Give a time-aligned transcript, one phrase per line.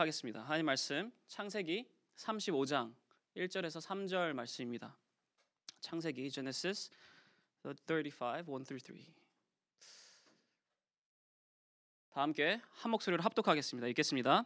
[0.00, 0.40] 하겠습니다.
[0.42, 1.86] 하나님 말씀 창세기
[2.16, 2.94] 35장
[3.36, 4.96] 1절에서 3절 말씀입니다.
[5.80, 6.90] 창세기 Genesis
[7.62, 8.02] 35
[8.38, 8.96] 1 through 3.
[12.12, 13.86] 다 함께 한 목소리로 합독하겠습니다.
[13.88, 14.44] 읽겠습니다.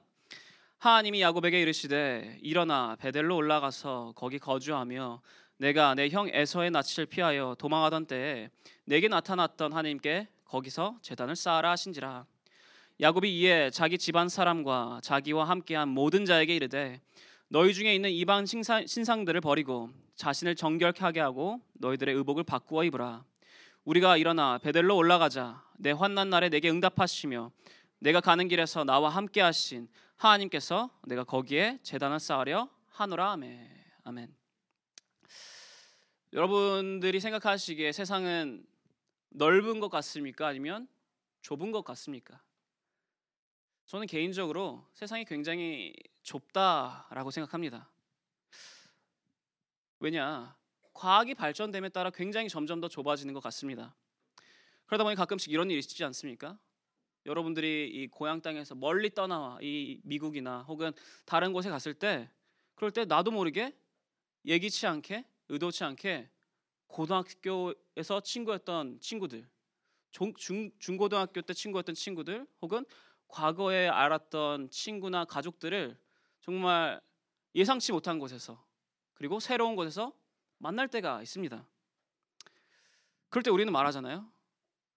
[0.78, 5.22] 하나님이 야곱에게 이르시되 일어나 베델로 올라가서 거기 거주하며
[5.58, 8.50] 내가 내 형 에서의 낯을 피하여 도망하던 때에
[8.84, 12.26] 내게 나타났던 하나님께 거기서 제단을 쌓아라 하신지라
[13.00, 17.00] 야곱이 이에 자기 집안 사람과 자기와 함께한 모든 자에게 이르되
[17.48, 23.24] 너희 중에 있는 이방 신상 들을 버리고 자신을 정결하게 하고 너희들의 의복을 바꾸어 입으라
[23.84, 27.50] 우리가 일어나 베델로 올라가자 내 환난 날에 내게 응답하시며
[27.98, 33.70] 내가 가는 길에서 나와 함께 하신 하나님께서 내가 거기에 제단을 쌓으려 하노라 아멘.
[34.04, 34.32] 아멘.
[36.32, 38.64] 여러분들이 생각하시기에 세상은
[39.30, 40.46] 넓은 것 같습니까?
[40.46, 40.86] 아니면
[41.42, 42.40] 좁은 것 같습니까?
[43.86, 47.90] 저는 개인적으로 세상이 굉장히 좁다라고 생각합니다.
[50.00, 50.56] 왜냐?
[50.94, 53.94] 과학이 발전됨에 따라 굉장히 점점 더 좁아지는 것 같습니다.
[54.86, 56.58] 그러다 보니 가끔씩 이런 일이 있지 않습니까?
[57.26, 60.92] 여러분들이 이 고향 땅에서 멀리 떠나와 이 미국이나 혹은
[61.24, 62.30] 다른 곳에 갔을 때
[62.74, 63.76] 그럴 때 나도 모르게
[64.44, 66.30] 예기치 않게 의도치 않게
[66.86, 69.48] 고등학교에서 친구였던 친구들
[70.10, 72.84] 중, 중, 중고등학교 때 친구였던 친구들 혹은
[73.28, 75.98] 과거에 알았던 친구나 가족들을
[76.40, 77.00] 정말
[77.54, 78.64] 예상치 못한 곳에서
[79.14, 80.12] 그리고 새로운 곳에서
[80.58, 81.66] 만날 때가 있습니다.
[83.28, 84.30] 그럴 때 우리는 말하잖아요.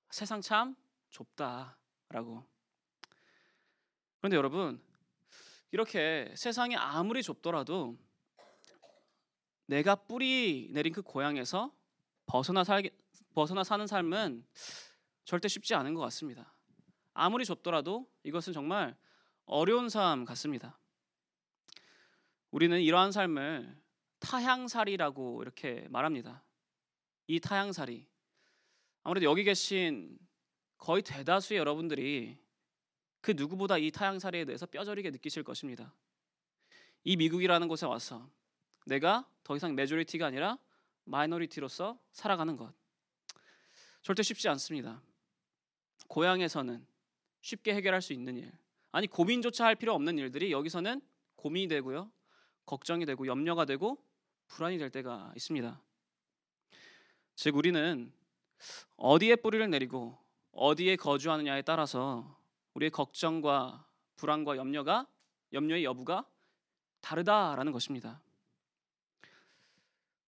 [0.09, 0.75] 세상 참
[1.09, 2.43] 좁다라고.
[4.19, 4.81] 그런데 여러분,
[5.71, 7.97] 이렇게 세상이 아무리 좁더라도
[9.65, 11.73] 내가 뿌리 내린 그 고향에서
[12.25, 12.89] 벗어나 살
[13.33, 14.45] 벗어나 사는 삶은
[15.25, 16.56] 절대 쉽지 않은 것 같습니다.
[17.17, 18.95] 아무리 좁더라도 이것은 정말
[19.45, 20.77] 어려운 삶 같습니다.
[22.51, 23.75] 우리는 이러한 삶을
[24.19, 26.43] 타향살이라고 이렇게 말합니다.
[27.25, 28.07] 이 타향살이
[29.01, 30.17] 아무래도 여기 계신
[30.77, 32.37] 거의 대다수의 여러분들이
[33.21, 35.95] 그 누구보다 이 타향살이에 대해서 뼈저리게 느끼실 것입니다.
[37.03, 38.29] 이 미국이라는 곳에 와서
[38.85, 40.59] 내가 더 이상 majority가 아니라
[41.05, 42.71] minority로서 살아가는 것
[44.03, 45.01] 절대 쉽지 않습니다.
[46.07, 46.85] 고향에서는
[47.41, 48.51] 쉽게 해결할 수 있는 일,
[48.91, 51.01] 아니 고민조차 할 필요 없는 일들이 여기서는
[51.35, 52.11] 고민이 되고요,
[52.65, 53.97] 걱정이 되고 염려가 되고
[54.47, 55.81] 불안이 될 때가 있습니다.
[57.35, 58.11] 즉 우리는
[58.95, 60.17] 어디에 뿌리를 내리고
[60.51, 62.39] 어디에 거주하느냐에 따라서
[62.73, 65.07] 우리의 걱정과 불안과 염려가
[65.53, 66.25] 염려의 여부가
[67.01, 68.21] 다르다라는 것입니다.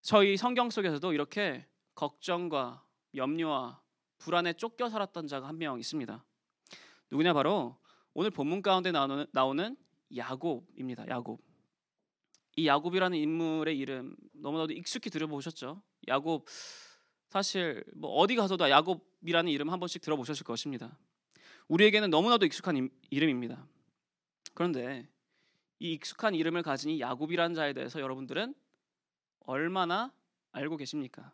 [0.00, 3.82] 저희 성경 속에서도 이렇게 걱정과 염려와
[4.18, 6.24] 불안에 쫓겨 살았던 자가 한 명 있습니다.
[7.10, 7.76] 누구냐 바로
[8.14, 9.76] 오늘 본문 가운데 나오는, 나오는
[10.16, 11.08] 야곱입니다.
[11.08, 11.40] 야곱.
[12.56, 15.82] 이 야곱이라는 인물의 이름 너무나도 익숙히 들어보셨죠?
[16.08, 16.46] 야곱
[17.28, 20.98] 사실 뭐 어디 가서도 야곱이라는 이름 한 번씩 들어보셨을 것입니다.
[21.68, 23.66] 우리에게는 너무나도 익숙한 이름입니다.
[24.54, 25.08] 그런데
[25.78, 28.54] 이 익숙한 이름을 가진 이 야곱이라는 자에 대해서 여러분들은
[29.40, 30.12] 얼마나
[30.52, 31.32] 알고 계십니까?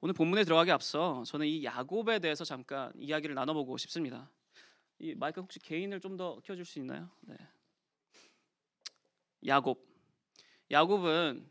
[0.00, 4.30] 오늘 본문에 들어가기 앞서 저는 이 야곱에 대해서 잠깐 이야기를 나눠보고 싶습니다.
[4.98, 7.10] 이 마이크 혹시 개인을 좀더 켜줄 수 있나요?
[7.22, 7.36] 네.
[9.46, 9.84] 야곱.
[10.70, 11.48] 야곱은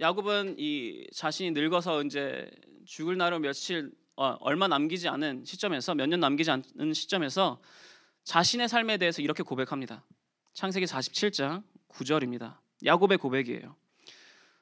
[0.00, 2.50] 야곱은 이 자신이 늙어서 이제
[2.86, 7.60] 죽을 날을 며칠 어, 얼마 남기지 않은 시점에서 몇 년 남기지 않은 시점에서
[8.24, 10.04] 자신의 삶에 대해서 이렇게 고백합니다.
[10.54, 12.58] 창세기 47장 9절입니다.
[12.84, 13.76] 야곱의 고백이에요.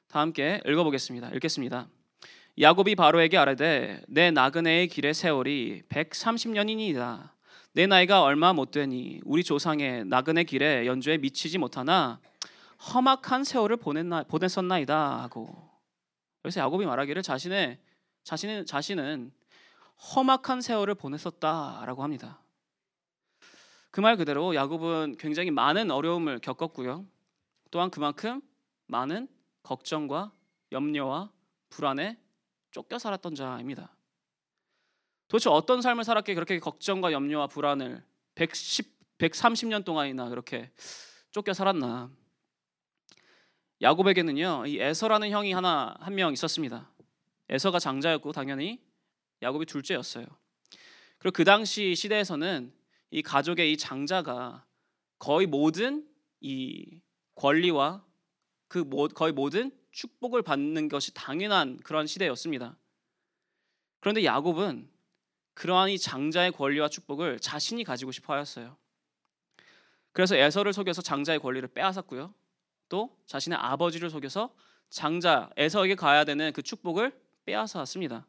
[0.07, 1.31] 다 함께 읽어보겠습니다.
[1.31, 1.89] 읽겠습니다.
[2.59, 7.29] 야곱이 바로에게 아뢰되 내 나그네의 길의 세월이 130년이니이다.
[7.73, 12.19] 내 나이가 얼마 못 되니 우리 조상의 나그네 길에 연주에 미치지 못하나
[12.93, 15.69] 험악한 세월을 보냈나 보냈었나이다 하고
[16.41, 17.77] 그래서 야곱이 말하기를 자신의
[18.23, 19.31] 자신은 자신은
[20.15, 22.39] 험악한 세월을 보냈었다라고 합니다.
[23.91, 27.05] 그 말 그대로 야곱은 굉장히 많은 어려움을 겪었고요.
[27.69, 28.41] 또한 그만큼
[28.87, 29.27] 많은
[29.63, 30.31] 걱정과
[30.71, 31.31] 염려와
[31.69, 32.17] 불안에
[32.77, 33.91] 쫓겨 살았던 자입니다.
[35.27, 40.69] 도대체 어떤 삶을 살았기에 그렇게 걱정과 염려와 불안을 110, 130년 동안이나 그렇게
[41.31, 42.11] 쫓겨 살았나?
[43.81, 46.91] 야곱에게는요, 이 에서라는 형이 하나 한 명 있었습니다.
[47.49, 48.79] 에서가 장자였고 당연히
[49.41, 50.27] 야곱이 둘째였어요.
[51.17, 52.71] 그리고 그 당시 시대에서는
[53.09, 54.67] 이 가족의 이 장자가
[55.17, 56.07] 거의 모든
[56.41, 57.01] 이
[57.33, 58.05] 권리와
[58.67, 62.77] 그 거의 모든 축복을 받는 것이 당연한 그런 시대였습니다.
[63.99, 64.87] 그런데 야곱은
[65.55, 68.77] 그러한 이 장자의 권리와 축복을 자신이 가지고 싶어 하였어요.
[70.11, 72.31] 그래서 에서를 속여서 장자의 권리를 빼앗았고요.
[72.89, 74.53] 또 자신의 아버지를 속여서
[74.91, 78.27] 장자 에서에게 가야 되는 그 축복을 빼앗아 왔습니다.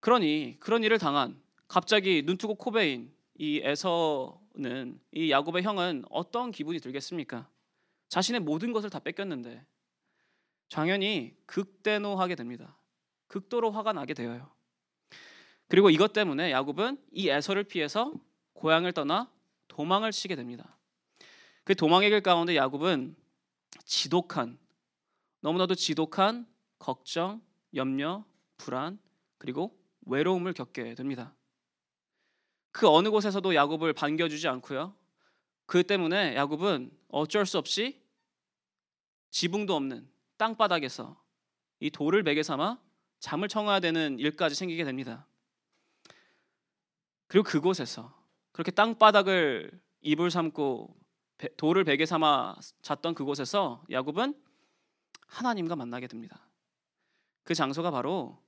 [0.00, 1.38] 그러니 그런 일을 당한
[1.68, 7.50] 갑자기 눈뜨고 코베인 이 에서는 이 야곱의 형은 어떤 기분이 들겠습니까?
[8.08, 9.62] 자신의 모든 것을 다 뺏겼는데
[10.68, 12.76] 당연히 극대노하게 됩니다.
[13.28, 14.50] 극도로 화가 나게 되어요.
[15.68, 18.12] 그리고 이것 때문에 야곱은 이 에서를 피해서
[18.54, 19.30] 고향을 떠나
[19.68, 20.76] 도망을 치게 됩니다.
[21.64, 23.16] 그 도망의 길 가운데 야곱은
[23.84, 24.58] 지독한
[25.40, 26.46] 너무나도 지독한
[26.78, 27.42] 걱정,
[27.74, 28.24] 염려,
[28.56, 28.98] 불안
[29.38, 29.76] 그리고
[30.06, 31.34] 외로움을 겪게 됩니다.
[32.70, 34.94] 그 어느 곳에서도 야곱을 반겨주지 않고요.
[35.66, 38.00] 그 때문에 야곱은 어쩔 수 없이
[39.30, 41.20] 지붕도 없는 땅바닥에서
[41.80, 42.78] 이 돌을 베개 삼아
[43.18, 45.26] 잠을 청해야 되는 일까지 생기게 됩니다.
[47.26, 48.14] 그리고 그곳에서
[48.52, 49.70] 그렇게 땅바닥을
[50.02, 50.96] 이불 삼고
[51.56, 54.34] 돌을 베개 삼아 잤던 그곳에서 야곱은
[55.26, 56.48] 하나님과 만나게 됩니다.
[57.42, 58.42] 그 장소가 바로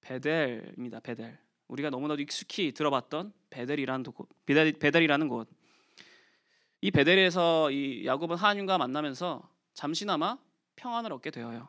[0.00, 1.00] 베델입니다.
[1.00, 1.38] 베델.
[1.68, 4.28] 우리가 너무나도 익숙히 들어봤던 베델이라는 곳.
[4.46, 5.48] 베델이라는 곳.
[6.80, 10.38] 이 베델에서 이 야곱은 하나님과 만나면서 잠시나마
[10.78, 11.68] 평안을 얻게 되어요.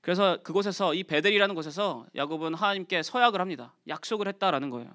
[0.00, 3.74] 그래서 그곳에서 이 베델이라는 곳에서 야곱은 하나님께 서약을 합니다.
[3.86, 4.90] 약속을 했다라는 거예요.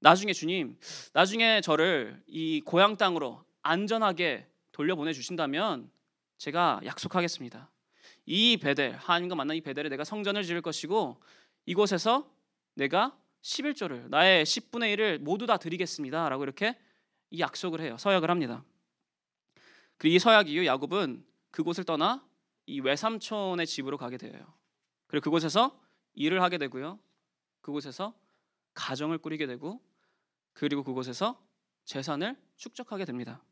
[0.00, 0.78] 나중에 주님,
[1.12, 5.90] 나중에 저를 이 고향 땅으로 안전하게 돌려보내 주신다면
[6.38, 7.70] 제가 약속하겠습니다.
[8.26, 11.20] 이 베델, 하나님과 만난 이 베델에 내가 성전을 지을 것이고
[11.66, 12.30] 이곳에서
[12.74, 16.78] 내가 11조를 나의 10분의 1을 모두 다 드리겠습니다라고 이렇게
[17.30, 17.96] 이 약속을 해요.
[17.98, 18.64] 서약을 합니다.
[19.96, 21.24] 그리고 이 서약 이후 야곱은
[21.54, 22.26] 그곳을 떠나
[22.66, 24.44] 이 외삼촌의 집으로 가게 돼요.
[25.06, 25.80] 그리고 그곳에서
[26.14, 26.98] 일을 하게 되고요.
[27.60, 28.12] 그곳에서
[28.74, 29.80] 가정을 꾸리게 되고
[30.52, 31.40] 그리고 그곳에서
[31.84, 33.44] 재산을 축적하게 됩니다.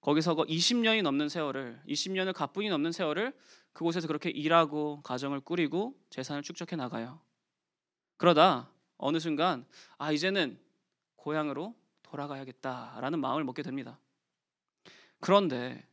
[0.00, 3.36] 거기서 20년이 그 넘는 세월을 20년을 가뿐히 넘는 세월을
[3.74, 7.20] 그곳에서 그렇게 일하고 가정을 꾸리고 재산을 축적해 나가요.
[8.16, 9.66] 그러다 어느 순간
[9.98, 10.58] 아 이제는
[11.16, 14.00] 고향으로 돌아가야겠다라는 마음을 먹게 됩니다.
[15.20, 15.86] 그런데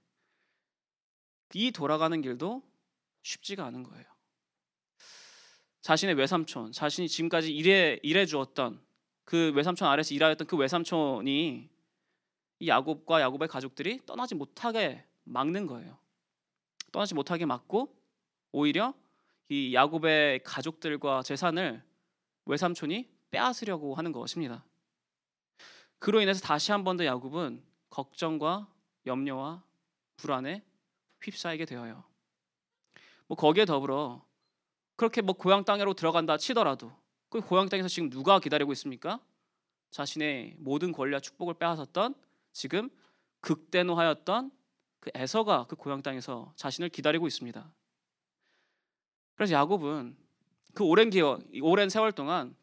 [1.53, 2.63] 이 돌아가는 길도
[3.23, 4.05] 쉽지가 않은 거예요.
[5.81, 8.81] 자신의 외삼촌, 자신이 지금까지 일해 일해 주었던
[9.23, 11.69] 그 외삼촌 아래서 일하였던 그 외삼촌이
[12.61, 15.97] 이 야곱과 야곱의 가족들이 떠나지 못하게 막는 거예요.
[16.91, 17.95] 떠나지 못하게 막고
[18.51, 18.93] 오히려
[19.47, 21.83] 이 야곱의 가족들과 재산을
[22.45, 24.65] 외삼촌이 빼앗으려고 하는 것입니다.
[25.99, 28.67] 그로 인해서 다시 한 번 더 야곱은 걱정과
[29.05, 29.63] 염려와
[30.17, 30.63] 불안에
[31.21, 32.03] 휩싸이게 되어요.
[33.27, 34.25] 뭐 거기에 더불어
[34.95, 36.91] 그렇게 뭐 고향 땅으로 들어간다 치더라도
[37.29, 39.19] 그 고향 땅에서 지금 누가 기다리고 있습니까?
[39.91, 42.15] 자신의 모든 권리와 축복을 빼앗았던
[42.51, 42.89] 지금
[43.41, 44.51] 극대노하였던
[44.99, 47.71] 그 에서가 그 고향 땅에서 자신을 기다리고 있습니다.
[49.35, 50.17] 그래서 야곱은
[50.73, 52.55] 그 오랜 기간, 오랜 세월 동안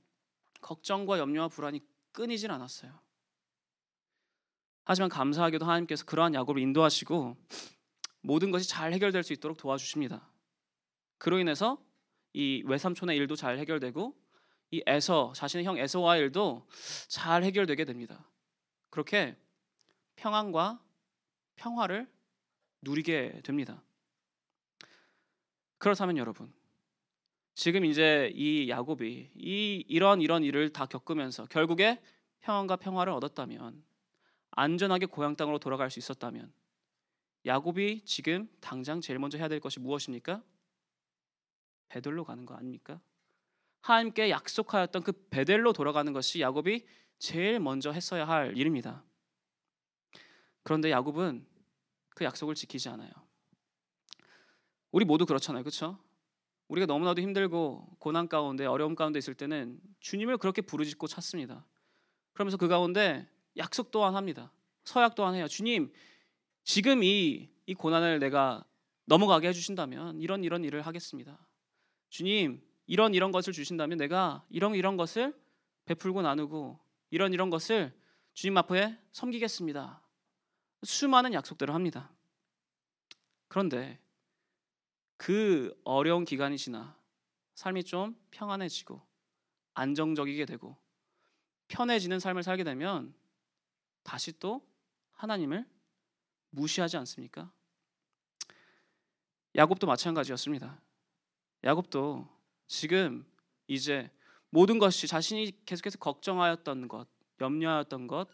[0.60, 1.80] 걱정과 염려와 불안이
[2.12, 2.98] 끊이질 않았어요.
[4.84, 7.36] 하지만 감사하게도 하나님께서 그러한 야곱을 인도하시고
[8.26, 10.28] 모든 것이 잘 해결될 수 있도록 도와주십니다.
[11.16, 11.80] 그로 인해서
[12.32, 14.16] 이 외삼촌의 일도 잘 해결되고
[14.72, 16.66] 이 에서 자신의 형 에서와의 일도
[17.06, 18.28] 잘 해결되게 됩니다.
[18.90, 19.36] 그렇게
[20.16, 20.82] 평안과
[21.54, 22.10] 평화를
[22.82, 23.80] 누리게 됩니다.
[25.78, 26.52] 그렇다면 여러분,
[27.54, 32.02] 지금 이제 이 야곱이 이 이런 이런 일을 다 겪으면서 결국에
[32.40, 33.84] 평안과 평화를 얻었다면
[34.50, 36.52] 안전하게 고향 땅으로 돌아갈 수 있었다면
[37.46, 40.42] 야곱이 지금 당장 제일 먼저 해야 될 것이 무엇입니까?
[41.88, 43.00] 베델로 가는 거 아닙니까?
[43.80, 46.84] 하나님께 약속하였던 그 베델로 돌아가는 것이 야곱이
[47.18, 49.04] 제일 먼저 했어야 할 일입니다.
[50.64, 51.46] 그런데 야곱은
[52.10, 53.10] 그 약속을 지키지 않아요.
[54.90, 55.62] 우리 모두 그렇잖아요.
[55.62, 55.98] 그렇죠?
[56.66, 61.64] 우리가 너무나도 힘들고 고난 가운데 어려움 가운데 있을 때는 주님을 그렇게 부르짖고 찾습니다.
[62.32, 64.50] 그러면서 그 가운데 약속 또한 합니다.
[64.84, 65.46] 서약 또한 해요.
[65.46, 65.92] 주님,
[66.66, 68.64] 지금 이, 이 고난을 내가
[69.04, 71.38] 넘어가게 해주신다면 이런 이런 일을 하겠습니다.
[72.10, 75.32] 주님, 이런 이런 것을 주신다면 내가 이런 이런 것을
[75.84, 76.80] 베풀고 나누고
[77.10, 77.96] 이런 이런 것을
[78.34, 80.02] 주님 앞에 섬기겠습니다.
[80.82, 82.10] 수많은 약속들을 합니다.
[83.46, 84.00] 그런데
[85.16, 86.98] 그 어려운 기간이 지나
[87.54, 89.00] 삶이 좀 평안해지고
[89.74, 90.76] 안정적이게 되고
[91.68, 93.14] 편해지는 삶을 살게 되면
[94.02, 94.66] 다시 또
[95.12, 95.64] 하나님을
[96.56, 97.52] 무시하지 않습니까?
[99.54, 100.80] 야곱도 마찬가지였습니다.
[101.64, 102.26] 야곱도
[102.66, 103.26] 지금
[103.66, 104.10] 이제
[104.50, 107.08] 모든 것이 자신이 계속해서 걱정하였던 것,
[107.40, 108.28] 염려하였던 것,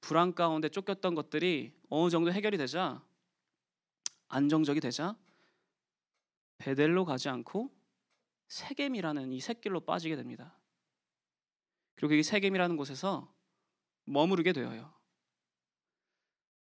[0.00, 3.02] 불안 가운데 쫓겼던 것들이 어느 정도 해결이 되자
[4.28, 5.16] 안정적이 되자
[6.58, 7.70] 베델로 가지 않고
[8.48, 10.56] 세겜이라는 이 샛길로 빠지게 됩니다.
[11.96, 13.32] 그리고 이 세겜이라는 곳에서
[14.04, 14.92] 머무르게 되어요.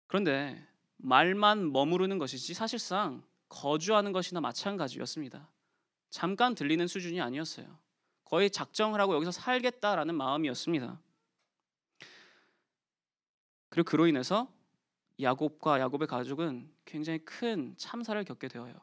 [0.08, 0.71] 그런데
[1.02, 5.50] 말만 머무르는 것이지 사실상 거주하는 것이나 마찬가지였습니다.
[6.10, 7.80] 잠깐 들리는 수준이 아니었어요.
[8.26, 11.00] 거의 작정을 하고 여기서 살겠다라는 마음이었습니다.
[13.70, 14.52] 그리고 그로 인해서
[15.20, 18.74] 야곱과 야곱의 가족은 굉장히 큰 참사를 겪게 되어요.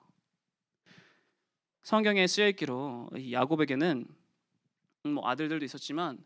[1.82, 4.06] 성경에 쓰여 있기로 야곱에게는
[5.04, 6.22] 뭐 아들들도 있었지만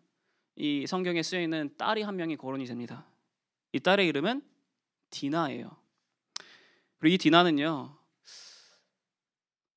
[0.57, 3.07] 이 성경에 쓰여 있는 딸이 한 명이 거론이 됩니다.
[3.73, 4.43] 이 딸의 이름은
[5.11, 5.82] 디나예요.
[7.03, 7.99] 그리고 이 디나는요.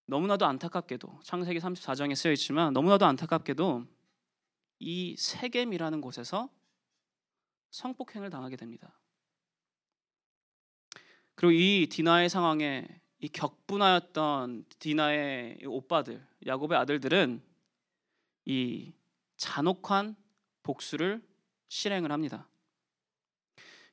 [0.06, 3.88] 너무나도 안타깝게도 창세기 34장에 쓰여 있지만 너무나도 안타깝게도
[4.78, 6.52] 이 세겜이라는 곳에서
[7.72, 9.00] 성폭행을 당하게 됩니다.
[11.34, 17.42] 그리고 이 디나의 상황에 이 격분하였던 디나의 오빠들 야곱의 아들들은
[18.46, 18.94] 이
[19.36, 20.16] 잔혹한
[20.62, 21.28] 복수를
[21.70, 22.48] 실행을 합니다.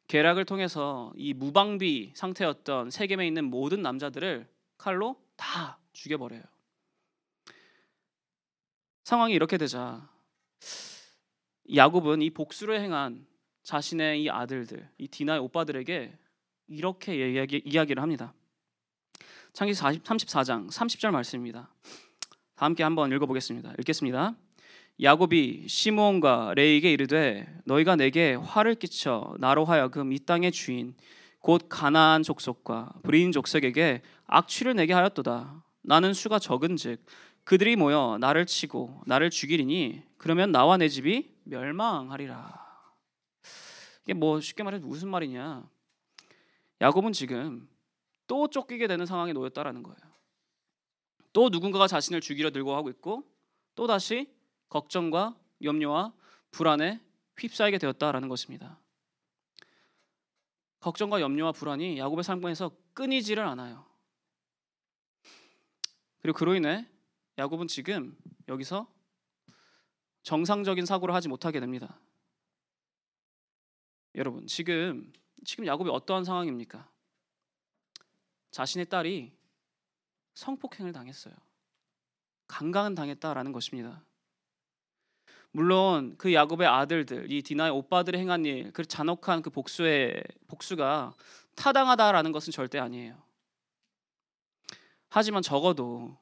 [0.09, 6.43] 계략을 통해서 이 무방비 상태였던 세겜에 있는 모든 남자들을 칼로 다 죽여버려요.
[9.05, 10.09] 상황이 이렇게 되자
[11.75, 13.27] 야곱은 이 복수를 행한
[13.63, 16.19] 자신의 이 아들들, 이 디나의 오빠들에게
[16.69, 18.35] 이렇게 이야기, 이야기를 합니다.
[19.53, 21.73] 창기 34장 30절 말씀입니다.
[22.55, 23.75] 다 함께 한번 읽어보겠습니다.
[23.79, 24.35] 읽겠습니다.
[25.01, 30.95] 야곱이 시므온과 레이에게 이르되 너희가 내게 화를 끼쳐 나로 하여금 이 땅의 주인
[31.41, 35.65] 곧 가나안 족속과 브리인 족속에게 악취를 내게 하였도다.
[35.83, 37.05] 나는 수가 적은즉
[37.45, 42.63] 그들이 모여 나를 치고 나를 죽이리니 그러면 나와 내 집이 멸망하리라.
[44.05, 45.69] 이게 뭐 쉽게 말해서 무슨 말이냐?
[46.81, 47.69] 야곱은 지금
[48.27, 49.97] 또 쫓기게 되는 상황에 놓였다라는 거예요.
[51.33, 53.25] 또 누군가가 자신을 죽이려 들고 하고 있고
[53.75, 54.29] 또 다시
[54.73, 56.15] 걱정과 염려와
[56.51, 56.99] 불안에
[57.37, 58.81] 휩싸이게 되었다라는 것입니다.
[60.81, 63.85] 걱정과 염려와 불안이 야곱의 삶에서 끊이지를 않아요.
[66.21, 66.89] 그리고 그로 인해
[67.37, 68.17] 야곱은 지금
[68.49, 68.91] 여기서
[70.23, 72.01] 정상적인 사고를 하지 못하게 됩니다.
[74.15, 75.13] 여러분, 지금
[75.45, 76.91] 지금 야곱이 어떠한 상황입니까?
[78.53, 79.37] 자신의 딸이
[80.33, 81.35] 성폭행을 당했어요.
[82.47, 84.03] 강간 당했다라는 것입니다.
[85.53, 91.15] 물론 그 야곱의 아들들, 이 디나의 오빠들이 행한 일, 그 잔혹한 그 복수의 복수가
[91.55, 93.23] 타당하다라는 것은 절대 아니에요.
[95.11, 96.17] 하지만 적어도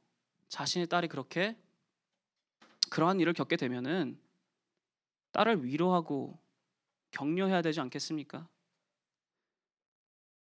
[0.49, 1.57] 자신의 딸이 그렇게
[2.91, 4.19] 그러한 일을 겪게 되면은
[5.31, 6.37] 딸을 위로하고
[7.13, 8.49] 격려해야 되지 않겠습니까?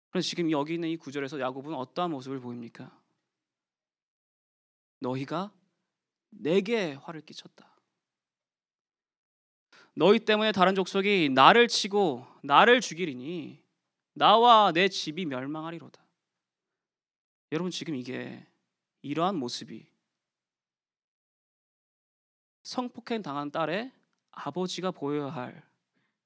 [0.10, 2.98] 그래서 지금 여기 있는 이 구절에서 야곱은 어떠한 모습을 보입니까?
[5.00, 5.52] 너희가
[6.30, 7.77] 내게 화를 끼쳤다.
[9.98, 13.60] 너희 때문에 다른 족속이 나를 치고 나를 죽이리니
[14.14, 16.00] 나와 내 집이 멸망하리로다.
[17.52, 18.46] 여러분 지금 이게
[19.02, 19.88] 이러한 모습이
[22.62, 23.92] 성폭행 당한 딸의
[24.30, 25.68] 아버지가 보여야 할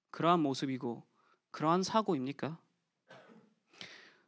[0.09, 1.07] 그러한 모습이고
[1.51, 2.59] 그러한 사고입니까?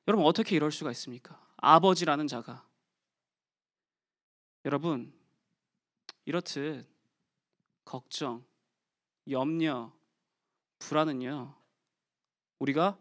[0.07, 1.45] 여러분 어떻게 이럴 수가 있습니까?
[1.57, 2.65] 아버지라는 자가
[4.63, 5.13] 여러분
[6.23, 6.88] 이렇듯
[7.83, 8.45] 걱정,
[9.29, 9.91] 염려,
[10.79, 11.55] 불안은요.
[12.59, 12.97] 우리가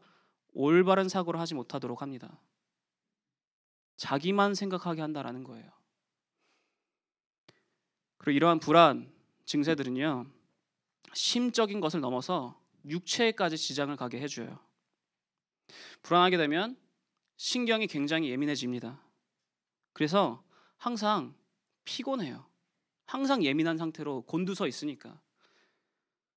[0.55, 2.41] 올바른 사고를 하지 못하도록 합니다.
[3.97, 5.71] 자기만 생각하게 한다라는 거예요.
[8.19, 9.13] 그리고 이러한 불안
[9.45, 10.27] 증세들은요.
[11.15, 14.59] 심적인 것을 넘어서 육체에까지 지장을 가게 해 줘요.
[16.03, 16.77] 불안하게 되면
[17.37, 19.01] 신경이 굉장히 예민해집니다.
[19.93, 20.45] 그래서
[20.77, 21.35] 항상
[21.85, 22.47] 피곤해요.
[23.07, 25.21] 항상 예민한 상태로 곤두서 있으니까.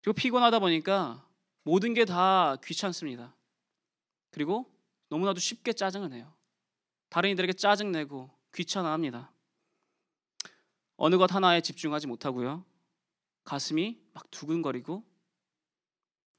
[0.05, 1.27] 그리고 피곤하다 보니까
[1.63, 3.35] 모든 게 다 귀찮습니다.
[4.29, 4.71] 그리고
[5.09, 6.31] 너무나도 쉽게 짜증을 내요.
[7.09, 9.31] 다른 이들에게 짜증내고 귀찮아합니다.
[10.97, 12.63] 어느 것 하나에 집중하지 못하고요.
[13.45, 15.03] 가슴이 막 두근거리고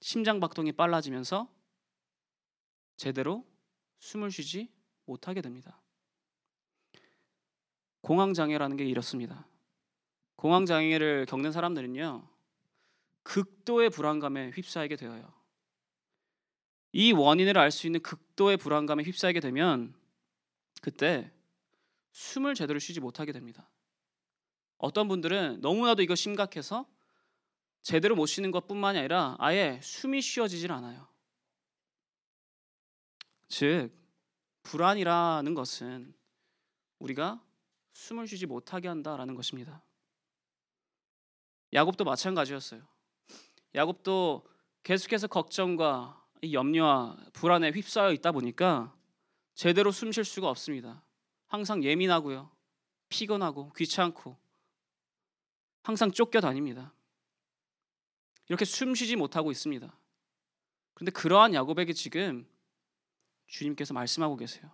[0.01, 1.53] 심장 박동이 빨라지면서
[2.97, 3.45] 제대로
[3.99, 4.73] 숨을 쉬지
[5.07, 5.83] 못하게 됩니다.
[8.01, 9.45] 공황 장애라는 게 이렇습니다.
[10.37, 12.36] 공황 장애를 겪는 사람들은요.
[13.27, 15.35] 극도의 불안감에 휩싸이게 되어요.
[16.93, 19.95] 이 원인을 알 수 있는 극도의 불안감에 휩싸이게 되면
[20.81, 21.33] 그때
[22.13, 23.69] 숨을 제대로 쉬지 못하게 됩니다.
[24.79, 26.87] 어떤 분들은 너무나도 이거 심각해서
[27.83, 31.09] 제대로 못 쉬는 것뿐만이 아니라 아예 숨이 쉬어지질 않아요.
[33.49, 33.91] 즉
[34.63, 36.15] 불안이라는 것은
[37.01, 37.45] 우리가
[37.93, 39.83] 숨을 쉬지 못하게 한다라는 것입니다.
[41.73, 42.96] 야곱도 마찬가지였어요.
[43.77, 44.49] 야곱도
[44.83, 48.97] 계속해서 걱정과 염려와 불안에 휩싸여 있다 보니까
[49.55, 51.05] 제대로 숨 쉴 수가 없습니다.
[51.47, 52.51] 항상 예민하고요.
[53.09, 54.37] 피곤하고 귀찮고
[55.83, 56.95] 항상 쫓겨다닙니다.
[58.49, 59.99] 이렇게 숨 쉬지 못하고 있습니다.
[60.95, 62.49] 그런데 그러한 야곱에게 지금
[63.47, 64.71] 주님께서 말씀하고 계세요.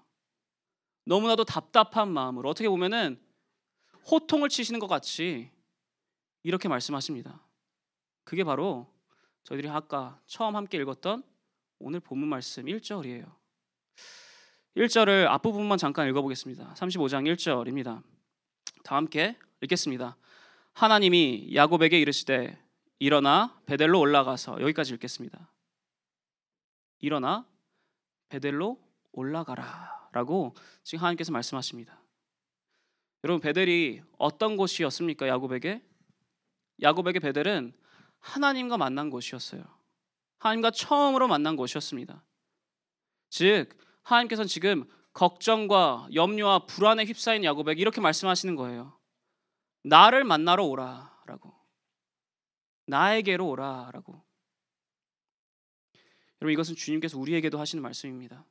[1.04, 3.20] 너무나도 답답한 마음으로 어떻게 보면은
[4.10, 5.50] 호통을 치시는 것 같이
[6.42, 7.44] 이렇게 말씀하십니다.
[8.24, 8.91] 그게 바로
[9.44, 11.22] 저희들이 아까 처음 함께 읽었던
[11.78, 13.34] 오늘 본문 말씀 1절이에요.
[14.76, 16.74] 1절을 앞부분만 잠깐 읽어보겠습니다.
[16.74, 18.02] 35장 1절입니다.
[18.84, 20.16] 다 함께 읽겠습니다.
[20.72, 22.58] 하나님이 야곱에게 이르시되
[22.98, 25.50] 일어나 베델로 올라가서 여기까지 읽겠습니다.
[27.00, 27.46] 일어나
[28.28, 28.80] 베델로
[29.12, 32.00] 올라가라라고 지금 하나님께서 말씀하십니다.
[33.24, 35.28] 여러분 베델이 어떤 곳이었습니까?
[35.28, 35.82] 야곱에게
[36.80, 37.72] 야곱에게 베델은
[38.22, 39.62] 하나님과 만난 곳이었어요.
[40.38, 42.24] 하나님과 처음으로 만난 곳이었습니다.
[43.28, 48.98] 즉 하나님께서는 지금 걱정과 염려와 불안에 휩싸인 야곱에게 이렇게 말씀하시는 거예요.
[49.84, 51.54] 나를 만나러 오라라고.
[52.86, 54.22] 나에게로 오라라고.
[56.40, 58.44] 여러분 이것은 주님께서 우리에게도 하시는 말씀입니다.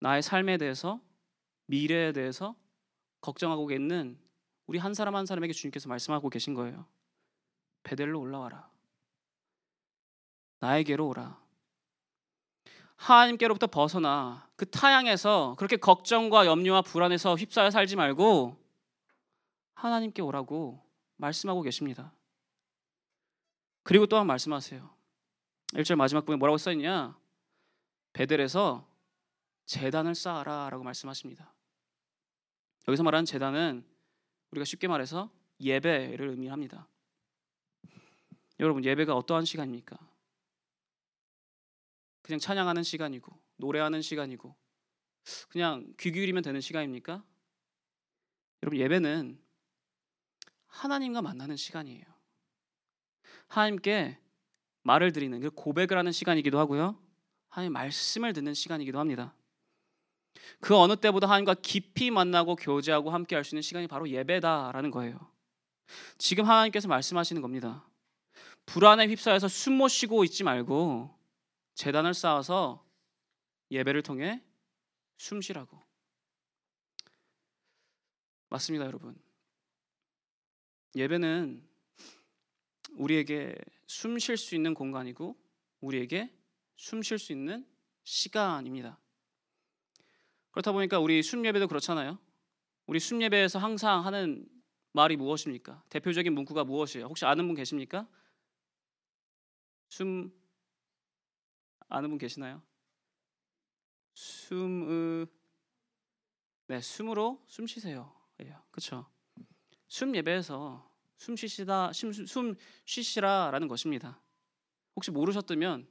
[0.00, 1.00] 나의 삶에 대해서
[1.66, 2.54] 미래에 대해서
[3.20, 4.18] 걱정하고 있는
[4.66, 6.86] 우리 한 사람 한 사람에게 주님께서 말씀하고 계신 거예요.
[7.82, 8.68] 베델로 올라와라.
[10.60, 11.40] 나에게로 오라.
[12.96, 18.56] 하나님께로부터 벗어나 그 타향에서 그렇게 걱정과 염려와 불안에서 휩싸여 살지 말고
[19.74, 20.80] 하나님께 오라고
[21.16, 22.12] 말씀하고 계십니다.
[23.82, 24.88] 그리고 또한 말씀하세요.
[25.74, 27.18] 1절 마지막 부분에 뭐라고 써 있냐?
[28.12, 28.86] 베델에서
[29.64, 31.52] 재단을 쌓아라 라고 말씀하십니다.
[32.86, 33.84] 여기서 말하는 재단은
[34.50, 36.86] 우리가 쉽게 말해서 예배를 의미합니다.
[38.62, 39.98] 여러분 예배가 어떠한 시간입니까?
[42.22, 44.54] 그냥 찬양하는 시간이고 노래하는 시간이고
[45.48, 47.24] 그냥 귀 기울이면 되는 시간입니까?
[48.62, 49.40] 여러분 예배는
[50.68, 52.04] 하나님과 만나는 시간이에요.
[53.48, 54.18] 하나님께
[54.82, 56.96] 말을 드리는 그 고백을 하는 시간이기도 하고요.
[57.48, 59.34] 하나님 말씀을 듣는 시간이기도 합니다.
[60.60, 65.18] 그 어느 때보다 하나님과 깊이 만나고 교제하고 함께 할 수 있는 시간이 바로 예배다라는 거예요.
[66.16, 67.84] 지금 하나님께서 말씀하시는 겁니다.
[68.66, 71.10] 불안에 휩싸여서 숨 못 쉬고 있지 말고
[71.74, 72.86] 재단을 쌓아서
[73.70, 74.42] 예배를 통해
[75.16, 75.80] 숨 쉬라고.
[78.48, 79.16] 맞습니다, 여러분.
[80.94, 81.66] 예배는
[82.92, 85.36] 우리에게 숨 쉴 수 있는 공간이고
[85.80, 86.30] 우리에게
[86.76, 87.66] 숨 쉴 수 있는
[88.04, 88.98] 시간입니다.
[90.50, 92.18] 그렇다 보니까 우리 숨 예배도 그렇잖아요.
[92.86, 94.46] 우리 숨 예배에서 항상 하는
[94.92, 95.82] 말이 무엇입니까?
[95.88, 97.06] 대표적인 문구가 무엇이에요?
[97.06, 98.06] 혹시 아는 분 계십니까?
[99.92, 100.32] 숨
[101.90, 102.62] 아는 분 계시나요?
[104.14, 105.26] 숨의
[106.68, 108.10] 네 숨으로 숨 쉬세요.
[108.70, 109.06] 그렇죠.
[109.88, 112.54] 숨 예배에서 숨 쉬시다 숨, 숨
[112.86, 114.18] 쉬시라라는 것입니다.
[114.96, 115.86] 혹시 모르셨다면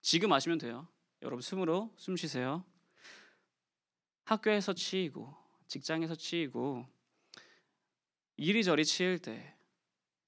[0.00, 0.88] 지금 아시면 돼요.
[1.20, 2.64] 여러분 숨으로 숨 쉬세요.
[4.24, 5.36] 학교에서 치이고
[5.68, 6.86] 직장에서 치이고
[8.38, 9.54] 이리저리 치일 때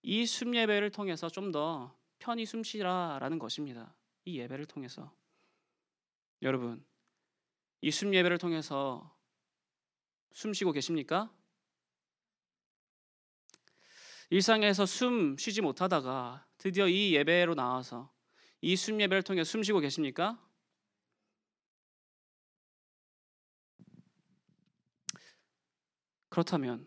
[0.03, 3.95] 이 숨 예배를 통해서 좀더 편히 숨 쉬라라는 것입니다.
[4.25, 5.15] 이 예배를 통해서
[6.43, 6.85] 여러분
[7.83, 9.17] 이 숨 예배를 통해서
[10.33, 11.33] 숨 쉬고 계십니까?
[14.31, 18.13] 일상에서 숨 쉬지 못하다가 드디어 이 예배로 나와서
[18.61, 20.43] 이 숨 예배를 통해 숨 쉬고 계십니까?
[26.29, 26.87] 그렇다면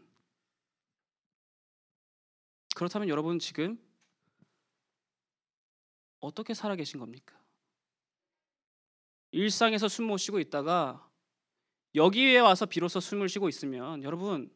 [2.76, 3.78] 그렇다면 여러분 지금
[6.19, 7.38] 어떻게 살아 계신 겁니까?
[9.32, 11.08] 일상에서 숨 못 쉬고 있다가
[11.95, 14.51] 여기에 와서 비로소 숨을 쉬고 있으면 여러분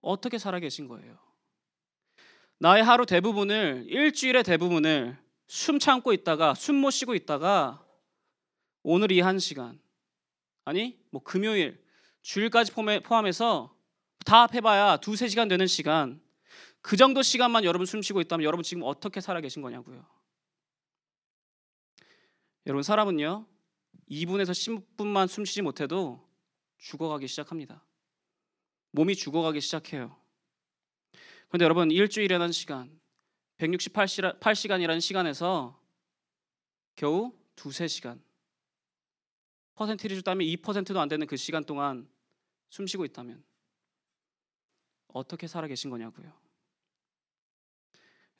[0.00, 1.18] 어떻게 살아 계신 거예요?
[2.58, 5.16] 나의 하루 대부분을 일주일의 대부분을
[5.48, 7.84] 숨 참고 있다가 숨 못 쉬고 있다가
[8.82, 9.80] 오늘 이 한 시간
[10.64, 11.82] 아니 뭐 금요일
[12.22, 13.74] 주일까지 포함해서
[14.24, 16.20] 다 합해봐야 두세 시간 되는 시간
[16.80, 20.04] 그 정도 시간만 여러분 숨 쉬고 있다면 여러분 지금 어떻게 살아 계신 거냐고요.
[22.66, 23.46] 여러분 사람은요
[24.10, 24.50] 2분에서
[24.96, 26.28] 10분만 숨 쉬지 못해도
[26.78, 27.84] 죽어가기 시작합니다.
[28.92, 30.16] 몸이 죽어가기 시작해요.
[31.48, 33.00] 그런데 여러분 일주일이라는 시간
[33.58, 35.80] 168시간이라는 시간에서
[36.94, 38.22] 겨우 두세 시간
[39.74, 42.08] 퍼센티를 줬다면 2%도 안 되는 그 시간 동안
[42.68, 43.42] 숨 쉬고 있다면
[45.08, 46.32] 어떻게 살아 계신 거냐고요.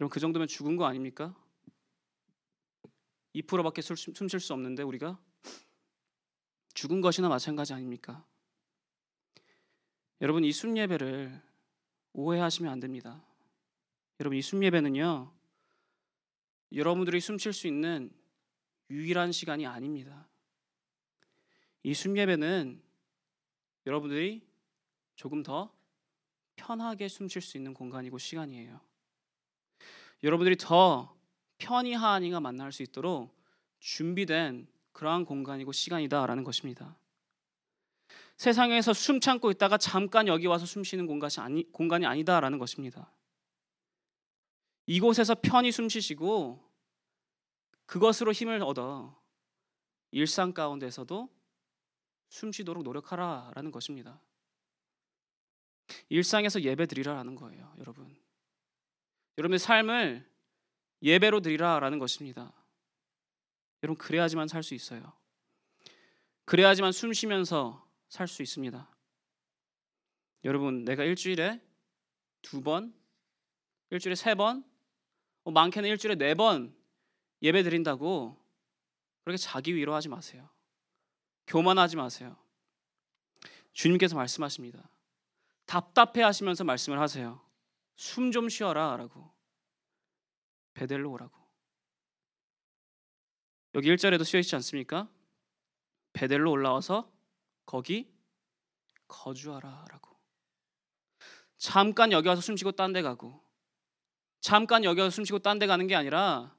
[0.01, 1.35] 여러분 그 정도면 죽은 거 아닙니까?
[3.35, 5.19] 2%밖에 숨 쉴 수 없는데 우리가
[6.75, 8.25] 죽은 것이나 마찬가지 아닙니까?
[10.21, 11.41] 여러분 이 순예배를
[12.13, 13.25] 오해하시면 안 됩니다.
[14.21, 15.33] 여러분 이 순예배는요.
[16.73, 18.11] 여러분들이 숨 쉴 수 있는
[18.91, 20.29] 유일한 시간이 아닙니다.
[21.83, 22.81] 이 순예배는
[23.87, 24.47] 여러분들이
[25.17, 25.75] 조금 더
[26.57, 28.81] 편하게 숨 쉴 수 있는 공간이고 시간이에요.
[30.23, 31.17] 여러분들이 더
[31.63, 33.33] 편히 하나님과 만날 수 있도록
[33.79, 36.97] 준비된 그러한 공간이고 시간이다라는 것입니다.
[38.37, 43.13] 세상에서 숨 참고 있다가 잠깐 여기 와서 숨 쉬는 공간이, 아니, 공간이 아니다라는 것입니다.
[44.87, 46.69] 이곳에서 편히 숨 쉬시고
[47.87, 49.17] 그것으로 힘을 얻어
[50.11, 51.29] 일상 가운데서도
[52.29, 54.21] 숨 쉬도록 노력하라라는 것입니다.
[56.09, 58.17] 일상에서 예배 드리라라는 거예요, 여러분.
[59.39, 60.32] 여러분의 삶을
[61.03, 62.53] 예배로 드리라라는 것입니다.
[63.83, 65.13] 여러분 그래야지만 살 수 있어요.
[66.45, 68.89] 그래야지만 숨 쉬면서 살 수 있습니다.
[70.45, 71.61] 여러분 내가 일주일에
[72.43, 72.93] 두 번,
[73.91, 74.65] 일주일에 세 번,
[75.45, 76.75] 뭐 많게는 일주일에 네 번
[77.43, 78.37] 예배 드린다고
[79.25, 80.49] 그렇게 자기 위로하지 마세요.
[81.47, 82.37] 교만하지 마세요.
[83.73, 84.89] 주님께서 말씀하십니다.
[85.67, 87.41] 답답해 하시면서 말씀을 하세요.
[87.97, 89.31] 숨 좀 쉬어라 라고.
[90.75, 91.43] 베델로 오라고.
[93.75, 95.09] 여기 1절에도 쓰여 있지 않습니까?
[96.13, 97.11] 베델로 올라와서
[97.65, 98.13] 거기
[99.09, 100.13] 거주하라라고.
[101.57, 103.41] 잠깐 여기 와서 숨 쉬고 딴 데 가고
[104.41, 106.57] 잠깐 여기 와서 숨 쉬고 딴 데 가는 게 아니라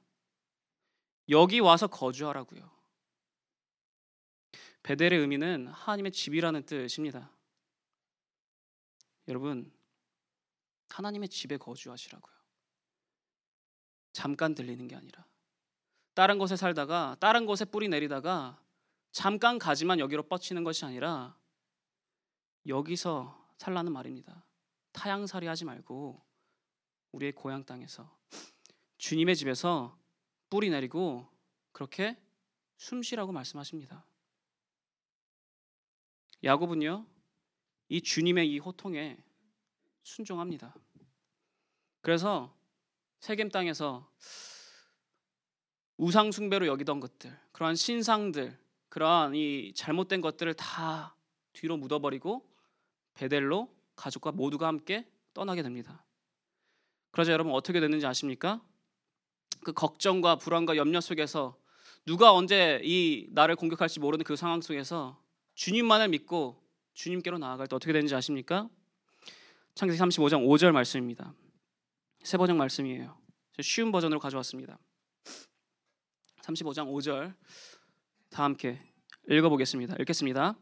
[1.28, 2.70] 여기 와서 거주하라고요.
[4.82, 7.30] 베델의 의미는 하나님의 집이라는 뜻입니다.
[9.28, 9.72] 여러분
[10.88, 12.34] 하나님의 집에 거주하시라고요.
[14.14, 15.26] 잠깐 들리는 게 아니라
[16.14, 18.62] 다른 곳에 살다가 다른 곳에 뿌리 내리다가
[19.10, 21.36] 잠깐 가지만 여기로 뻗치는 것이 아니라
[22.66, 24.46] 여기서 살라는 말입니다.
[24.92, 26.24] 타양살이 하지 말고
[27.12, 28.16] 우리의 고향 땅에서
[28.98, 29.98] 주님의 집에서
[30.48, 31.28] 뿌리 내리고
[31.72, 32.16] 그렇게
[32.76, 34.06] 숨쉬라고 말씀하십니다.
[36.44, 37.06] 야곱은요
[37.88, 39.18] 이 주님의 이 호통에
[40.04, 40.74] 순종합니다.
[42.00, 42.56] 그래서
[43.24, 44.06] 세겜 땅에서
[45.96, 48.58] 우상 숭배로 여기던 것들, 그러한 신상들,
[48.90, 51.16] 그러한 이 잘못된 것들을 다
[51.54, 52.46] 뒤로 묻어버리고
[53.14, 56.04] 베델로 가족과 모두가 함께 떠나게 됩니다.
[57.12, 58.60] 그러자 여러분 어떻게 됐는지 아십니까?
[59.64, 61.56] 그 걱정과 불안과 염려 속에서
[62.04, 65.18] 누가 언제 이 나를 공격할지 모르는 그 상황 속에서
[65.54, 68.68] 주님만을 믿고 주님께로 나아갈 때 어떻게 되는지 아십니까?
[69.76, 71.32] 창세기 35장 5절 말씀입니다.
[72.24, 73.16] 세 번역 말씀이에요.
[73.60, 74.78] 쉬운 버전으로 가져왔습니다.
[76.40, 77.34] 35장 5절
[78.30, 78.80] 다 함께
[79.28, 79.96] 읽어보겠습니다.
[80.00, 80.56] 읽겠습니다.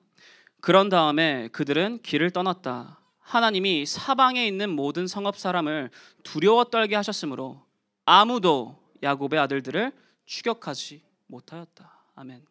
[0.61, 3.01] 그런 다음에 그들은 길을 떠났다.
[3.20, 5.90] 하나님이 사방에 있는 모든 성읍 사람을
[6.25, 7.64] 두려워 떨게 하셨으므로
[8.05, 9.92] 아무도 야곱의 아들들을
[10.27, 12.07] 추격하지 못하였다.
[12.16, 12.44] 아멘.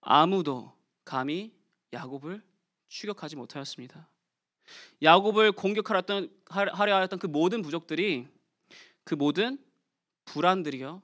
[0.00, 1.54] 아무도 감히
[1.92, 2.42] 야곱을
[2.88, 4.08] 추격하지 못하였습니다.
[5.02, 8.28] 야곱을 공격하려 했던, 하려 했던 그 모든 부족들이
[9.04, 9.58] 그 모든
[10.24, 11.02] 불안들이요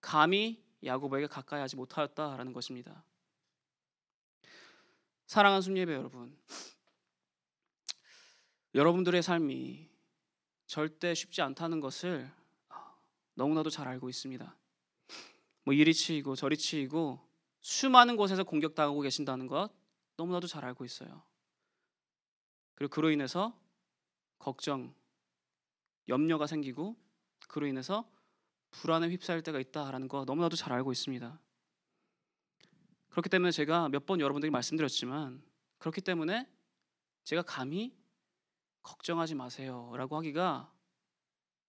[0.00, 3.04] 감히 야곱에게 가까이 하지 못하였다라는 것입니다.
[5.26, 6.36] 사랑하는 순예배 여러분,
[8.74, 9.88] 여러분들의 삶이
[10.66, 12.30] 절대 쉽지 않다는 것을
[13.34, 14.56] 너무나도 잘 알고 있습니다.
[15.64, 17.18] 뭐 이리 치이고 저리 치이고
[17.60, 19.70] 수많은 곳에서 공격당하고 계신다는 것
[20.16, 21.22] 너무나도 잘 알고 있어요.
[22.76, 23.58] 그리고 그로 인해서
[24.38, 24.94] 걱정,
[26.08, 26.94] 염려가 생기고
[27.48, 28.08] 그로 인해서
[28.70, 31.40] 불안에 휩싸일 때가 있다라는 거 너무나도 잘 알고 있습니다.
[33.08, 35.42] 그렇기 때문에 제가 몇 번 여러분들이 말씀드렸지만
[35.78, 36.48] 그렇기 때문에
[37.24, 37.96] 제가 감히
[38.82, 40.72] 걱정하지 마세요라고 하기가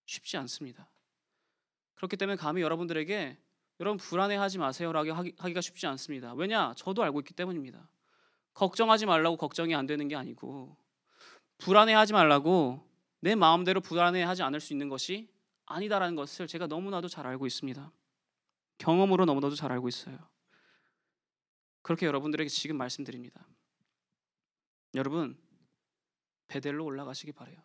[0.06, 0.90] 쉽지 않습니다.
[1.96, 3.38] 그렇기 때문에 감히 여러분들에게
[3.80, 6.34] 여러분 불안해하지 마세요라고 하기가 쉽지 않습니다.
[6.34, 6.74] 왜냐?
[6.76, 7.90] 저도 알고 있기 때문입니다.
[8.54, 10.78] 걱정하지 말라고 걱정이 안 되는 게 아니고
[11.58, 12.86] 불안해하지 말라고
[13.20, 15.30] 내 마음대로 불안해하지 않을 수 있는 것이
[15.66, 17.92] 아니다라는 것을 제가 너무나도 잘 알고 있습니다.
[18.78, 20.18] 경험으로 너무나도 잘 알고 있어요.
[21.82, 23.48] 그렇게 여러분들에게 지금 말씀드립니다.
[24.96, 25.38] 여러분
[26.48, 27.62] 베델로 올라가시기 바래요.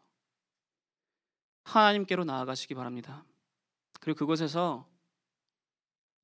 [1.64, 3.24] 하나님께로 나아가시기 바랍니다.
[4.00, 4.88] 그리고 그곳에서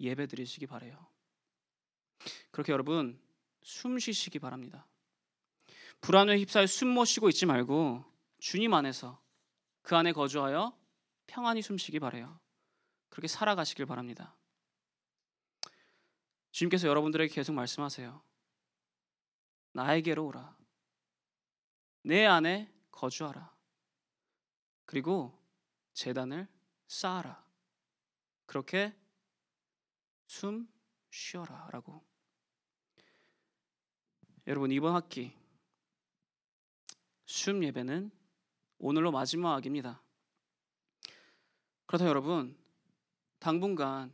[0.01, 1.07] 예배 드리시기 바래요.
[2.51, 3.21] 그렇게 여러분
[3.63, 4.87] 숨 쉬시기 바랍니다.
[6.01, 8.05] 불안에 휩싸여 숨못 쉬고 있지 말고
[8.39, 9.21] 주님 안에서
[9.83, 10.79] 그 안에 거주하여
[11.27, 12.39] 평안히 숨쉬기 바래요.
[13.09, 14.37] 그렇게 살아가시길 바랍니다.
[16.51, 18.23] 주님께서 여러분들에게 계속 말씀하세요.
[19.73, 20.57] 나에게로 오라.
[22.03, 23.55] 내 안에 거주하라.
[24.87, 25.39] 그리고
[25.93, 26.49] 재단을
[26.87, 27.45] 쌓아라.
[28.47, 28.95] 그렇게
[30.27, 30.69] 숨
[31.11, 32.05] 쉬어라라고.
[34.47, 35.38] 여러분 이번 학기
[37.29, 38.11] 숨 예배는
[38.79, 40.03] 오늘로 마지막입니다.
[41.85, 42.57] 그렇다 여러분
[43.39, 44.11] 당분간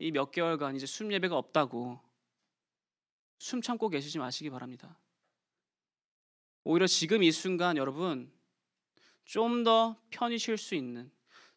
[0.00, 2.00] 이 몇 개월간 이제 숨 예배가 없다고
[3.38, 4.98] 숨 참고 계시지 마시기 바랍니다.
[6.64, 8.32] 오히려 지금 이 순간 여러분
[9.24, 11.12] 좀 더 편히 쉴 수 있는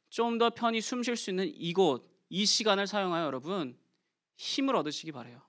[0.09, 3.75] 좀 더 편히 숨 쉴 수 있는 이곳 이 시간을 사용하여 여러분
[4.37, 5.41] 힘을 얻으시기 바래요.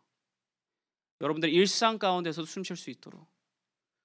[1.21, 3.32] 여러분들 일상 가운데서도 숨 쉴 수 있도록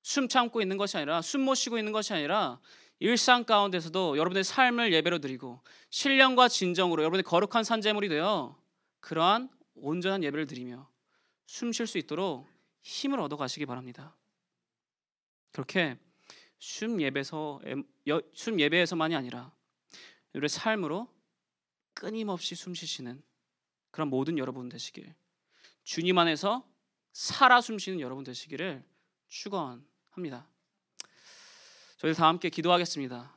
[0.08, 2.62] 숨 참고 있는 것이 아니라 숨 못 쉬고 있는 것이 아니라
[3.00, 8.58] 일상 가운데서도 여러분의 삶을 예배로 드리고 신령과 진정으로 여러분의 거룩한 산재물이 되어
[9.02, 10.90] 그러한 온전한 예배를 드리며
[11.46, 12.48] 숨 쉴 수 있도록
[12.84, 14.16] 힘을 얻어 가시기 바랍니다.
[15.52, 15.98] 그렇게
[16.58, 17.60] 숨 예배서
[18.34, 19.52] 숨 예배에서만이 아니라
[20.34, 21.14] 우리의 삶으로
[21.94, 23.22] 끊임없이 숨 쉬시는
[23.92, 25.14] 그런 모든 여러분 되시길
[25.84, 26.66] 주님 안에서
[27.12, 28.86] 살아 숨쉬는 여러분 되시기를
[29.28, 29.86] 축원
[30.18, 30.48] 합니다.
[31.98, 33.37] 저희 다 함께 기도하겠습니다.